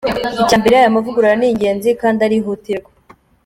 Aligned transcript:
Icya 0.41 0.57
mbere, 0.61 0.75
aya 0.79 0.95
mavugurura 0.95 1.33
ni 1.39 1.47
ingenzi 1.51 1.89
kandi 2.01 2.19
arihutirwa. 2.27 2.89